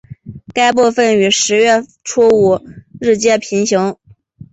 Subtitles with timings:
[0.55, 2.59] 该部份与十月初五
[2.99, 3.97] 日街平行。